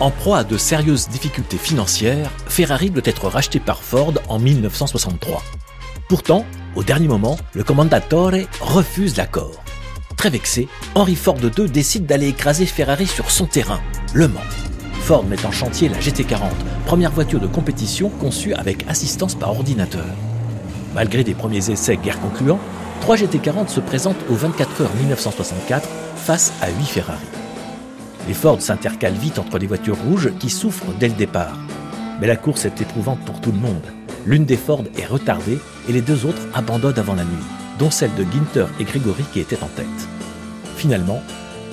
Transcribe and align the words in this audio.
En 0.00 0.10
proie 0.10 0.38
à 0.38 0.44
de 0.44 0.56
sérieuses 0.56 1.08
difficultés 1.08 1.56
financières, 1.56 2.30
Ferrari 2.46 2.90
doit 2.90 3.02
être 3.04 3.26
racheté 3.26 3.58
par 3.58 3.82
Ford 3.82 4.14
en 4.28 4.38
1963. 4.38 5.42
Pourtant, 6.08 6.44
au 6.76 6.84
dernier 6.84 7.08
moment, 7.08 7.36
le 7.52 7.64
commandatore 7.64 8.34
refuse 8.60 9.16
l'accord. 9.16 9.64
Très 10.16 10.30
vexé, 10.30 10.68
Henry 10.94 11.16
Ford 11.16 11.38
II 11.42 11.68
décide 11.68 12.06
d'aller 12.06 12.28
écraser 12.28 12.66
Ferrari 12.66 13.08
sur 13.08 13.30
son 13.32 13.46
terrain, 13.46 13.80
Le 14.14 14.28
Mans. 14.28 14.40
Ford 15.00 15.24
met 15.24 15.44
en 15.44 15.50
chantier 15.50 15.88
la 15.88 15.98
GT40, 15.98 16.50
première 16.86 17.10
voiture 17.10 17.40
de 17.40 17.48
compétition 17.48 18.08
conçue 18.08 18.54
avec 18.54 18.84
assistance 18.88 19.34
par 19.34 19.50
ordinateur. 19.50 20.06
Malgré 20.94 21.24
des 21.24 21.34
premiers 21.34 21.70
essais 21.70 21.96
guère 21.96 22.20
concluants, 22.20 22.60
3 23.00 23.16
GT40 23.16 23.68
se 23.68 23.80
présentent 23.80 24.16
au 24.30 24.34
24 24.34 24.82
heures 24.82 24.94
1964 25.00 25.88
face 26.16 26.52
à 26.60 26.68
8 26.70 26.84
Ferrari. 26.84 27.37
Les 28.28 28.34
Ford 28.34 28.60
s'intercalent 28.60 29.18
vite 29.18 29.38
entre 29.38 29.58
les 29.58 29.66
voitures 29.66 29.96
rouges 29.96 30.30
qui 30.38 30.50
souffrent 30.50 30.92
dès 31.00 31.08
le 31.08 31.14
départ. 31.14 31.56
Mais 32.20 32.26
la 32.26 32.36
course 32.36 32.66
est 32.66 32.82
éprouvante 32.82 33.20
pour 33.20 33.40
tout 33.40 33.52
le 33.52 33.58
monde. 33.58 33.86
L'une 34.26 34.44
des 34.44 34.58
Ford 34.58 34.84
est 34.98 35.06
retardée 35.06 35.58
et 35.88 35.92
les 35.92 36.02
deux 36.02 36.26
autres 36.26 36.46
abandonnent 36.52 36.98
avant 36.98 37.14
la 37.14 37.24
nuit, 37.24 37.44
dont 37.78 37.90
celle 37.90 38.14
de 38.16 38.24
Ginter 38.30 38.66
et 38.78 38.84
Grigori 38.84 39.24
qui 39.32 39.40
étaient 39.40 39.62
en 39.62 39.68
tête. 39.68 39.86
Finalement, 40.76 41.22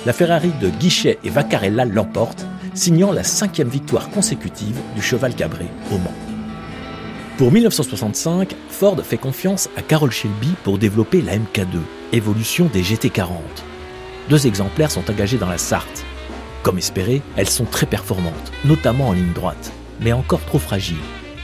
la 0.06 0.14
Ferrari 0.14 0.52
de 0.62 0.70
Guichet 0.70 1.20
et 1.26 1.30
Vaccarella 1.30 1.84
l'emporte, 1.84 2.46
signant 2.74 3.12
la 3.12 3.24
cinquième 3.24 3.68
victoire 3.68 4.10
consécutive 4.10 4.80
du 4.96 5.02
cheval 5.02 5.36
cabré 5.36 5.66
au 5.92 5.98
Mans. 5.98 6.14
Pour 7.38 7.52
1965, 7.52 8.56
Ford 8.70 8.96
fait 9.04 9.18
confiance 9.18 9.70
à 9.76 9.82
Carroll 9.82 10.12
Shelby 10.12 10.54
pour 10.64 10.78
développer 10.78 11.22
la 11.22 11.36
MK2, 11.36 11.80
évolution 12.14 12.70
des 12.72 12.82
GT40. 12.82 13.28
Deux 14.30 14.48
exemplaires 14.48 14.92
sont 14.92 15.10
engagés 15.10 15.38
dans 15.38 15.50
la 15.50 15.58
Sarthe. 15.58 16.06
Comme 16.66 16.80
espéré, 16.80 17.22
elles 17.36 17.48
sont 17.48 17.66
très 17.66 17.86
performantes, 17.86 18.52
notamment 18.64 19.10
en 19.10 19.14
ligne 19.14 19.34
droite, 19.34 19.72
mais 20.02 20.14
encore 20.14 20.44
trop 20.46 20.58
fragiles. 20.58 20.98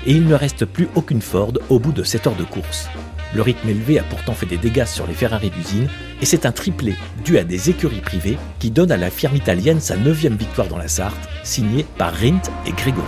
Et 0.07 0.13
il 0.13 0.25
ne 0.25 0.33
reste 0.33 0.65
plus 0.65 0.89
aucune 0.95 1.21
Ford 1.21 1.53
au 1.69 1.77
bout 1.77 1.91
de 1.91 2.01
7 2.01 2.25
heures 2.25 2.35
de 2.35 2.43
course. 2.43 2.87
Le 3.35 3.43
rythme 3.43 3.69
élevé 3.69 3.99
a 3.99 4.03
pourtant 4.03 4.33
fait 4.33 4.47
des 4.47 4.57
dégâts 4.57 4.87
sur 4.87 5.05
les 5.05 5.13
Ferrari 5.13 5.51
d'usine, 5.51 5.87
et 6.21 6.25
c'est 6.25 6.47
un 6.47 6.51
triplé 6.51 6.95
dû 7.23 7.37
à 7.37 7.43
des 7.43 7.69
écuries 7.69 8.01
privées 8.01 8.39
qui 8.57 8.71
donne 8.71 8.91
à 8.91 8.97
la 8.97 9.11
firme 9.11 9.35
italienne 9.35 9.79
sa 9.79 9.95
neuvième 9.95 10.37
victoire 10.37 10.67
dans 10.67 10.79
la 10.79 10.87
Sarthe, 10.87 11.29
signée 11.43 11.85
par 11.99 12.15
Rindt 12.15 12.49
et 12.65 12.71
Gregory. 12.71 13.05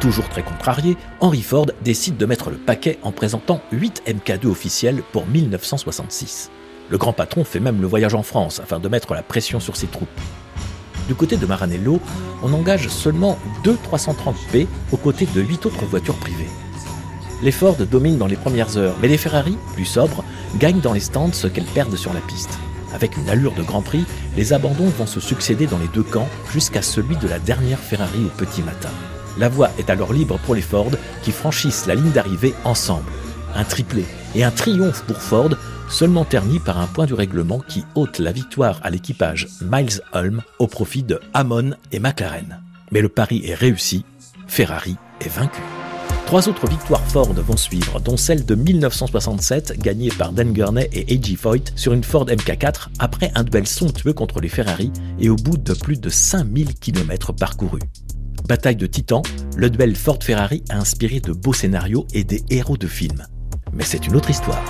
Toujours 0.00 0.28
très 0.28 0.42
contrarié, 0.42 0.96
Henry 1.20 1.42
Ford 1.42 1.66
décide 1.84 2.16
de 2.16 2.26
mettre 2.26 2.50
le 2.50 2.56
paquet 2.56 2.98
en 3.02 3.12
présentant 3.12 3.62
8 3.70 4.02
MK2 4.08 4.48
officiels 4.48 5.04
pour 5.12 5.24
1966. 5.28 6.50
Le 6.90 6.98
grand 6.98 7.12
patron 7.12 7.44
fait 7.44 7.60
même 7.60 7.80
le 7.80 7.86
voyage 7.86 8.16
en 8.16 8.24
France 8.24 8.58
afin 8.58 8.80
de 8.80 8.88
mettre 8.88 9.14
la 9.14 9.22
pression 9.22 9.60
sur 9.60 9.76
ses 9.76 9.86
troupes. 9.86 10.08
Du 11.08 11.14
côté 11.14 11.38
de 11.38 11.46
Maranello, 11.46 12.00
on 12.42 12.52
engage 12.52 12.88
seulement 12.88 13.38
deux 13.64 13.78
330P 13.90 14.66
aux 14.92 14.96
côtés 14.98 15.26
de 15.34 15.40
8 15.40 15.66
autres 15.66 15.86
voitures 15.86 16.16
privées. 16.16 16.48
Les 17.42 17.50
Ford 17.50 17.76
dominent 17.76 18.18
dans 18.18 18.26
les 18.26 18.36
premières 18.36 18.76
heures, 18.76 18.96
mais 19.00 19.08
les 19.08 19.16
Ferrari, 19.16 19.56
plus 19.74 19.86
sobres, 19.86 20.22
gagnent 20.58 20.80
dans 20.80 20.92
les 20.92 21.00
stands 21.00 21.32
ce 21.32 21.46
qu'elles 21.46 21.64
perdent 21.64 21.96
sur 21.96 22.12
la 22.12 22.20
piste. 22.20 22.58
Avec 22.92 23.16
une 23.16 23.28
allure 23.30 23.54
de 23.54 23.62
Grand 23.62 23.80
Prix, 23.80 24.04
les 24.36 24.52
abandons 24.52 24.88
vont 24.98 25.06
se 25.06 25.20
succéder 25.20 25.66
dans 25.66 25.78
les 25.78 25.88
deux 25.88 26.02
camps 26.02 26.28
jusqu'à 26.52 26.82
celui 26.82 27.16
de 27.16 27.28
la 27.28 27.38
dernière 27.38 27.78
Ferrari 27.78 28.24
au 28.26 28.36
petit 28.36 28.62
matin. 28.62 28.90
La 29.38 29.48
voie 29.48 29.70
est 29.78 29.88
alors 29.88 30.12
libre 30.12 30.38
pour 30.44 30.54
les 30.54 30.62
Ford 30.62 30.90
qui 31.22 31.32
franchissent 31.32 31.86
la 31.86 31.94
ligne 31.94 32.10
d'arrivée 32.10 32.54
ensemble. 32.64 33.10
Un 33.54 33.64
triplé 33.64 34.04
et 34.34 34.44
un 34.44 34.50
triomphe 34.50 35.04
pour 35.04 35.18
Ford 35.18 35.50
seulement 35.90 36.24
terni 36.24 36.58
par 36.58 36.78
un 36.78 36.86
point 36.86 37.06
du 37.06 37.14
règlement 37.14 37.60
qui 37.60 37.84
ôte 37.94 38.18
la 38.18 38.32
victoire 38.32 38.80
à 38.82 38.90
l'équipage 38.90 39.48
Miles 39.62 40.00
Holm 40.12 40.42
au 40.58 40.66
profit 40.66 41.02
de 41.02 41.20
Hammond 41.34 41.74
et 41.92 41.98
McLaren. 41.98 42.62
Mais 42.90 43.00
le 43.00 43.08
pari 43.08 43.42
est 43.44 43.54
réussi, 43.54 44.04
Ferrari 44.46 44.96
est 45.20 45.28
vaincu. 45.28 45.60
Trois 46.26 46.46
autres 46.46 46.68
victoires 46.68 47.04
Ford 47.06 47.32
vont 47.32 47.56
suivre, 47.56 48.00
dont 48.00 48.18
celle 48.18 48.44
de 48.44 48.54
1967 48.54 49.80
gagnée 49.80 50.10
par 50.10 50.32
Dan 50.32 50.52
Gurney 50.52 50.88
et 50.92 51.14
A.G. 51.14 51.36
Foyt 51.36 51.72
sur 51.74 51.94
une 51.94 52.04
Ford 52.04 52.26
MK4 52.26 52.88
après 52.98 53.32
un 53.34 53.44
duel 53.44 53.66
somptueux 53.66 54.12
contre 54.12 54.40
les 54.40 54.50
Ferrari 54.50 54.92
et 55.18 55.30
au 55.30 55.36
bout 55.36 55.56
de 55.56 55.72
plus 55.72 55.98
de 55.98 56.10
5000 56.10 56.74
km 56.74 57.32
parcourus. 57.32 57.80
Bataille 58.46 58.76
de 58.76 58.86
titans, 58.86 59.22
le 59.56 59.70
duel 59.70 59.96
Ford-Ferrari 59.96 60.62
a 60.68 60.76
inspiré 60.76 61.20
de 61.20 61.32
beaux 61.32 61.54
scénarios 61.54 62.06
et 62.12 62.24
des 62.24 62.42
héros 62.50 62.76
de 62.76 62.86
films. 62.86 63.26
Mais 63.72 63.84
c'est 63.84 64.06
une 64.06 64.16
autre 64.16 64.30
histoire. 64.30 64.62